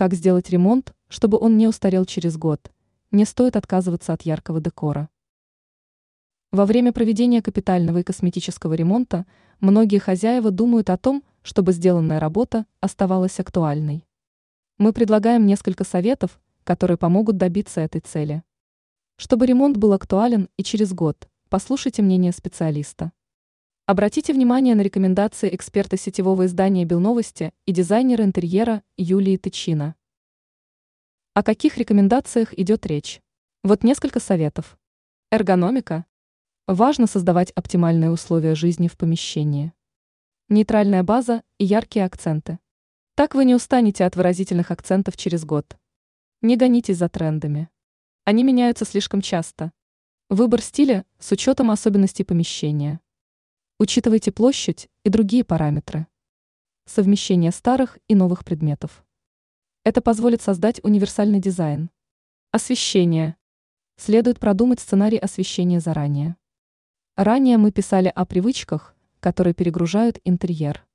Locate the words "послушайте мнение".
21.50-22.32